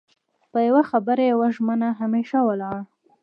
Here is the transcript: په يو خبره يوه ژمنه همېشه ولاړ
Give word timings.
په 0.51 0.59
يو 0.67 0.77
خبره 0.89 1.23
يوه 1.31 1.47
ژمنه 1.55 1.89
همېشه 2.01 2.39
ولاړ 2.43 2.77